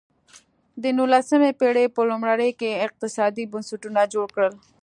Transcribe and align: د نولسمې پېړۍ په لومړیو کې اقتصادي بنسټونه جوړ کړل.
د 0.81 0.83
نولسمې 0.97 1.51
پېړۍ 1.59 1.87
په 1.95 2.01
لومړیو 2.09 2.57
کې 2.59 2.81
اقتصادي 2.85 3.43
بنسټونه 3.51 4.01
جوړ 4.13 4.27
کړل. 4.35 4.53